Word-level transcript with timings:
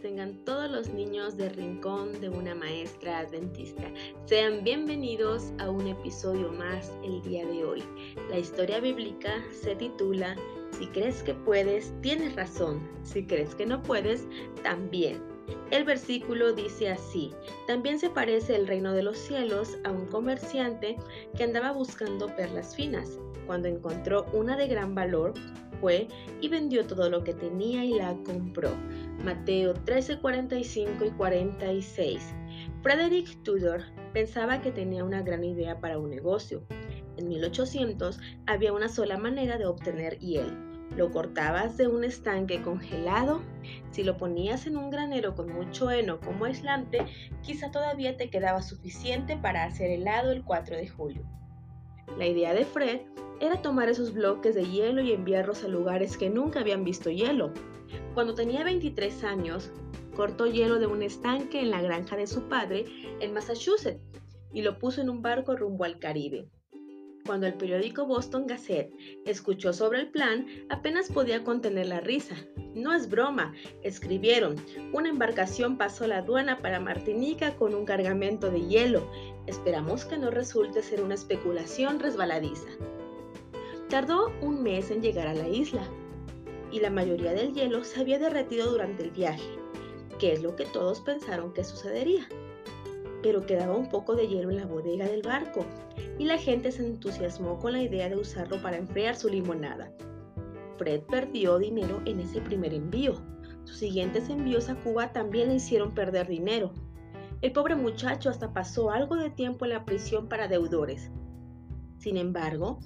tengan 0.00 0.36
todos 0.44 0.70
los 0.70 0.88
niños 0.90 1.36
del 1.36 1.52
rincón 1.52 2.20
de 2.20 2.28
una 2.28 2.54
maestra 2.54 3.18
adventista. 3.18 3.82
Sean 4.24 4.62
bienvenidos 4.62 5.52
a 5.58 5.68
un 5.68 5.88
episodio 5.88 6.52
más 6.52 6.92
el 7.02 7.20
día 7.22 7.44
de 7.44 7.64
hoy. 7.64 7.82
La 8.30 8.38
historia 8.38 8.78
bíblica 8.78 9.42
se 9.50 9.74
titula 9.74 10.36
Si 10.78 10.86
crees 10.86 11.24
que 11.24 11.34
puedes, 11.34 11.92
tienes 12.02 12.36
razón. 12.36 12.88
Si 13.02 13.26
crees 13.26 13.56
que 13.56 13.66
no 13.66 13.82
puedes, 13.82 14.28
también. 14.62 15.20
El 15.72 15.82
versículo 15.82 16.52
dice 16.52 16.90
así, 16.90 17.32
también 17.66 17.98
se 17.98 18.10
parece 18.10 18.54
el 18.54 18.68
reino 18.68 18.92
de 18.92 19.02
los 19.02 19.18
cielos 19.18 19.76
a 19.82 19.90
un 19.90 20.06
comerciante 20.06 20.96
que 21.36 21.42
andaba 21.42 21.72
buscando 21.72 22.34
perlas 22.36 22.76
finas. 22.76 23.18
Cuando 23.46 23.68
encontró 23.68 24.26
una 24.32 24.56
de 24.56 24.68
gran 24.68 24.94
valor, 24.94 25.34
fue 25.80 26.08
y 26.40 26.48
vendió 26.48 26.86
todo 26.86 27.10
lo 27.10 27.24
que 27.24 27.34
tenía 27.34 27.84
y 27.84 27.94
la 27.94 28.14
compró. 28.24 28.70
Mateo 29.24 29.74
13, 29.74 30.18
45 30.18 31.04
y 31.04 31.10
46. 31.10 32.34
Frederick 32.82 33.42
Tudor 33.42 33.82
pensaba 34.12 34.60
que 34.60 34.70
tenía 34.70 35.04
una 35.04 35.22
gran 35.22 35.44
idea 35.44 35.80
para 35.80 35.98
un 35.98 36.10
negocio. 36.10 36.64
En 37.16 37.28
1800 37.28 38.18
había 38.46 38.72
una 38.72 38.88
sola 38.88 39.16
manera 39.18 39.58
de 39.58 39.66
obtener 39.66 40.18
hiel. 40.18 40.56
Lo 40.96 41.10
cortabas 41.10 41.76
de 41.76 41.88
un 41.88 42.04
estanque 42.04 42.62
congelado. 42.62 43.40
Si 43.90 44.04
lo 44.04 44.16
ponías 44.16 44.66
en 44.66 44.76
un 44.76 44.90
granero 44.90 45.34
con 45.34 45.52
mucho 45.52 45.90
heno 45.90 46.20
como 46.20 46.44
aislante, 46.44 47.04
quizá 47.42 47.70
todavía 47.70 48.16
te 48.16 48.30
quedaba 48.30 48.62
suficiente 48.62 49.36
para 49.36 49.64
hacer 49.64 49.90
helado 49.90 50.30
el 50.30 50.44
4 50.44 50.76
de 50.76 50.88
julio. 50.88 51.22
La 52.16 52.26
idea 52.26 52.54
de 52.54 52.64
Fred 52.64 53.00
era 53.40 53.62
tomar 53.62 53.88
esos 53.88 54.12
bloques 54.12 54.54
de 54.54 54.64
hielo 54.64 55.02
y 55.02 55.12
enviarlos 55.12 55.64
a 55.64 55.68
lugares 55.68 56.16
que 56.16 56.30
nunca 56.30 56.60
habían 56.60 56.84
visto 56.84 57.10
hielo. 57.10 57.52
Cuando 58.14 58.34
tenía 58.34 58.64
23 58.64 59.24
años, 59.24 59.70
cortó 60.14 60.46
hielo 60.46 60.78
de 60.78 60.86
un 60.86 61.02
estanque 61.02 61.60
en 61.60 61.70
la 61.70 61.82
granja 61.82 62.16
de 62.16 62.26
su 62.26 62.48
padre 62.48 62.86
en 63.20 63.32
Massachusetts 63.34 64.00
y 64.52 64.62
lo 64.62 64.78
puso 64.78 65.00
en 65.00 65.10
un 65.10 65.22
barco 65.22 65.56
rumbo 65.56 65.84
al 65.84 65.98
Caribe. 65.98 66.48
Cuando 67.26 67.46
el 67.46 67.54
periódico 67.54 68.06
Boston 68.06 68.46
Gazette 68.46 68.92
escuchó 69.24 69.72
sobre 69.72 70.00
el 70.00 70.10
plan, 70.10 70.46
apenas 70.68 71.10
podía 71.10 71.42
contener 71.42 71.86
la 71.86 72.00
risa. 72.00 72.36
No 72.74 72.92
es 72.92 73.08
broma, 73.08 73.54
escribieron. 73.82 74.56
Una 74.92 75.08
embarcación 75.08 75.78
pasó 75.78 76.06
la 76.06 76.18
aduana 76.18 76.60
para 76.60 76.80
Martinica 76.80 77.56
con 77.56 77.74
un 77.74 77.86
cargamento 77.86 78.50
de 78.50 78.66
hielo. 78.66 79.10
Esperamos 79.46 80.04
que 80.04 80.18
no 80.18 80.30
resulte 80.30 80.82
ser 80.82 81.00
una 81.02 81.14
especulación 81.14 81.98
resbaladiza. 81.98 82.68
Tardó 83.94 84.32
un 84.40 84.60
mes 84.60 84.90
en 84.90 85.02
llegar 85.02 85.28
a 85.28 85.34
la 85.34 85.46
isla 85.46 85.88
y 86.72 86.80
la 86.80 86.90
mayoría 86.90 87.32
del 87.32 87.54
hielo 87.54 87.84
se 87.84 88.00
había 88.00 88.18
derretido 88.18 88.68
durante 88.68 89.04
el 89.04 89.12
viaje, 89.12 89.48
que 90.18 90.32
es 90.32 90.42
lo 90.42 90.56
que 90.56 90.64
todos 90.64 91.00
pensaron 91.02 91.52
que 91.52 91.62
sucedería 91.62 92.26
pero 93.22 93.46
quedaba 93.46 93.76
un 93.76 93.88
poco 93.88 94.16
de 94.16 94.26
hielo 94.26 94.50
en 94.50 94.56
la 94.56 94.66
bodega 94.66 95.06
del 95.06 95.22
barco 95.22 95.64
y 96.18 96.24
la 96.24 96.38
gente 96.38 96.72
se 96.72 96.84
entusiasmó 96.84 97.60
con 97.60 97.70
la 97.70 97.82
idea 97.82 98.08
de 98.08 98.16
usarlo 98.16 98.60
para 98.60 98.78
enfriar 98.78 99.14
su 99.14 99.28
limonada. 99.28 99.92
Fred 100.76 101.02
perdió 101.02 101.60
dinero 101.60 102.02
en 102.04 102.18
ese 102.18 102.40
primer 102.40 102.74
envío. 102.74 103.14
Sus 103.62 103.76
siguientes 103.76 104.28
envíos 104.28 104.70
a 104.70 104.74
Cuba 104.74 105.12
también 105.12 105.50
le 105.50 105.54
hicieron 105.54 105.94
perder 105.94 106.26
dinero. 106.26 106.72
El 107.42 107.52
pobre 107.52 107.76
muchacho 107.76 108.28
hasta 108.28 108.52
pasó 108.52 108.90
algo 108.90 109.14
de 109.14 109.30
tiempo 109.30 109.64
en 109.64 109.70
la 109.70 109.84
prisión 109.84 110.28
para 110.28 110.48
deudores. 110.48 111.12
Sin 111.98 112.16
embargo, 112.16 112.80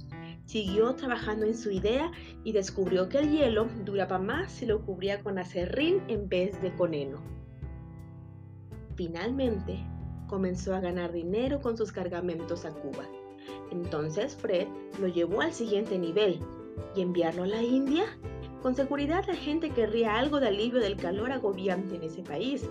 siguió 0.49 0.95
trabajando 0.95 1.45
en 1.45 1.55
su 1.55 1.71
idea 1.71 2.11
y 2.43 2.53
descubrió 2.53 3.11
que 3.11 3.19
el 3.19 3.31
hielo 3.31 3.69
duraba 3.85 4.19
más 4.19 4.51
si 4.51 4.65
lo 4.65 4.81
cubría 4.81 5.23
con 5.23 5.39
acerrín 5.39 6.03
en 6.09 6.27
vez 6.27 6.61
de 6.63 6.75
con 6.75 6.95
heno. 6.95 7.21
Finalmente, 8.97 9.79
comenzó 10.27 10.75
a 10.75 10.81
ganar 10.81 11.13
dinero 11.13 11.61
con 11.61 11.77
sus 11.77 11.93
cargamentos 11.93 12.65
a 12.65 12.73
Cuba. 12.73 13.05
Entonces 13.71 14.37
Fred 14.37 14.67
lo 14.99 15.09
llevó 15.09 15.43
al 15.43 15.53
siguiente 15.53 15.99
nivel 15.99 16.41
y 16.97 17.03
enviarlo 17.03 17.43
a 17.43 17.47
la 17.47 17.63
India. 17.63 18.05
Con 18.63 18.75
seguridad 18.75 19.27
la 19.27 19.37
gente 19.37 19.71
querría 19.71 20.17
algo 20.17 20.41
de 20.41 20.49
alivio 20.49 20.81
del 20.81 20.97
calor 20.97 21.31
agobiante 21.31 21.97
en 21.97 22.05
ese 22.05 22.23
país. 22.23 22.67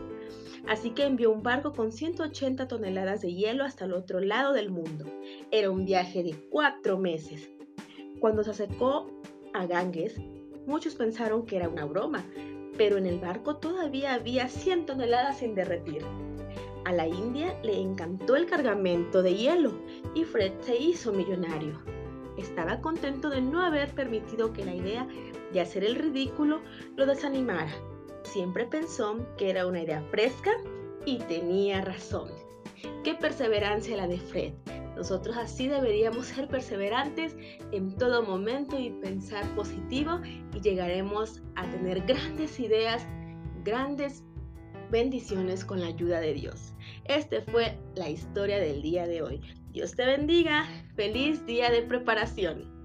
Así 0.68 0.90
que 0.90 1.06
envió 1.06 1.30
un 1.30 1.44
barco 1.44 1.74
con 1.74 1.92
180 1.92 2.68
toneladas 2.68 3.22
de 3.22 3.36
hielo 3.36 3.64
hasta 3.64 3.86
el 3.86 3.94
otro 3.94 4.20
lado 4.20 4.54
del 4.54 4.72
mundo. 4.72 5.06
Era 5.52 5.70
un 5.70 5.86
viaje 5.86 6.24
de 6.24 6.36
cuatro 6.50 6.98
meses. 6.98 7.52
Cuando 8.20 8.44
se 8.44 8.52
acercó 8.52 9.08
a 9.54 9.66
Ganges, 9.66 10.20
muchos 10.66 10.96
pensaron 10.96 11.46
que 11.46 11.58
era 11.58 11.70
una 11.70 11.86
broma, 11.86 12.26
pero 12.78 12.98
en 12.98 13.06
el 13.06 13.20
barco 13.20 13.58
todavía 13.58 14.14
había 14.14 14.48
100 14.48 14.86
toneladas 14.86 15.40
sin 15.40 15.56
derretir. 15.56 16.04
A 16.86 16.94
la 16.94 17.08
India 17.08 17.60
le 17.64 17.80
encantó 17.80 18.36
el 18.36 18.46
cargamento 18.46 19.22
de 19.22 19.36
hielo 19.36 19.74
y 20.16 20.24
Fred 20.24 20.54
se 20.62 20.78
hizo 20.78 21.12
millonario. 21.12 21.82
Estaba 22.38 22.82
contento 22.82 23.30
de 23.30 23.42
no 23.42 23.62
haber 23.62 23.94
permitido 23.94 24.54
que 24.54 24.64
la 24.64 24.76
idea 24.76 25.08
de 25.52 25.62
hacer 25.62 25.84
el 25.84 25.96
ridículo 25.96 26.62
lo 26.96 27.06
desanimara. 27.06 27.74
Siempre 28.24 28.66
pensó 28.66 29.18
que 29.38 29.50
era 29.50 29.68
una 29.68 29.82
idea 29.82 30.02
fresca 30.12 30.52
y 31.06 31.18
tenía 31.20 31.82
razón. 31.82 32.30
Qué 33.04 33.16
perseverancia 33.16 33.98
la 33.98 34.08
de 34.08 34.20
Fred. 34.20 34.54
Nosotros 34.98 35.38
así 35.38 35.68
deberíamos 35.68 36.26
ser 36.26 36.48
perseverantes 36.48 37.38
en 37.72 37.96
todo 37.96 38.24
momento 38.24 38.80
y 38.80 38.90
pensar 38.90 39.46
positivo 39.56 40.20
y 40.56 40.60
llegaremos 40.60 41.44
a 41.56 41.70
tener 41.70 42.02
grandes 42.08 42.60
ideas, 42.60 43.08
grandes 43.64 44.24
bendiciones 44.90 45.64
con 45.64 45.82
la 45.82 45.88
ayuda 45.88 46.20
de 46.20 46.34
Dios. 46.34 46.74
Este 47.06 47.42
fue 47.42 47.78
la 47.96 48.10
historia 48.10 48.58
del 48.58 48.82
día 48.82 49.06
de 49.06 49.22
hoy. 49.22 49.42
Dios 49.72 49.96
te 49.96 50.06
bendiga. 50.06 50.66
Feliz 50.96 51.46
día 51.46 51.70
de 51.70 51.84
preparación. 51.84 52.77